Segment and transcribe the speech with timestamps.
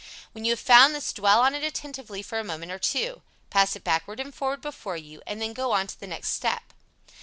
[0.31, 3.21] When you have found this dwell on it attentively for a moment or two.
[3.51, 6.73] Pass it backward and forward before you, and then go on to the next step.